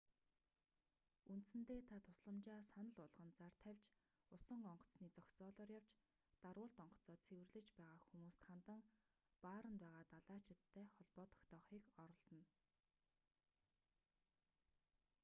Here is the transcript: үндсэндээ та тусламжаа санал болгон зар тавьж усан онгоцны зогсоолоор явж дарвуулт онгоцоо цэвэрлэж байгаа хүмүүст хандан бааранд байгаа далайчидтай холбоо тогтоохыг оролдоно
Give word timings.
үндсэндээ 1.33 1.81
та 1.89 1.95
тусламжаа 2.07 2.59
санал 2.71 2.93
болгон 2.99 3.29
зар 3.39 3.53
тавьж 3.65 3.85
усан 4.35 4.61
онгоцны 4.71 5.07
зогсоолоор 5.17 5.69
явж 5.79 5.91
дарвуулт 6.43 6.75
онгоцоо 6.83 7.15
цэвэрлэж 7.25 7.67
байгаа 7.79 8.01
хүмүүст 8.09 8.41
хандан 8.49 8.81
бааранд 9.43 9.79
байгаа 9.83 10.03
далайчидтай 10.29 10.85
холбоо 10.95 11.25
тогтоохыг 11.33 11.83
оролдоно 12.03 12.45